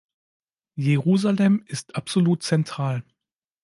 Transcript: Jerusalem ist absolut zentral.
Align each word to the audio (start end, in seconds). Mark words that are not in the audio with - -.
Jerusalem 0.77 1.63
ist 1.67 1.95
absolut 1.95 2.41
zentral. 2.41 3.03